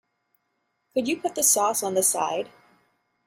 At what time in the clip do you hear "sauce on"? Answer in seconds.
1.43-1.93